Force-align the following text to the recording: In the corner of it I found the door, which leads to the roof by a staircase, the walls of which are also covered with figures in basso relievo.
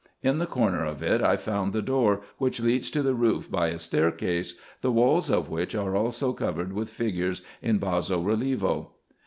In 0.23 0.39
the 0.39 0.47
corner 0.47 0.83
of 0.83 1.03
it 1.03 1.21
I 1.21 1.37
found 1.37 1.73
the 1.73 1.81
door, 1.83 2.21
which 2.39 2.59
leads 2.59 2.89
to 2.89 3.03
the 3.03 3.13
roof 3.13 3.51
by 3.51 3.67
a 3.67 3.77
staircase, 3.77 4.55
the 4.81 4.91
walls 4.91 5.29
of 5.29 5.47
which 5.47 5.75
are 5.75 5.95
also 5.95 6.33
covered 6.33 6.73
with 6.73 6.89
figures 6.89 7.43
in 7.61 7.77
basso 7.77 8.19
relievo. 8.19 8.93